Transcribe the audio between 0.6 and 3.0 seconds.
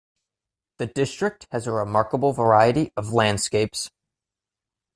The district has a remarkable variety